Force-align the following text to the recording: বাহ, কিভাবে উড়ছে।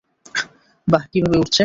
বাহ, 0.87 1.03
কিভাবে 1.11 1.37
উড়ছে। 1.37 1.59